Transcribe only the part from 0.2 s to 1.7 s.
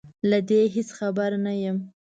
له دې هېڅ خبره نه